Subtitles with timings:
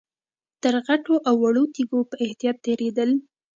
[0.63, 3.09] تر غټو او وړو تيږو په احتياط تېرېدل.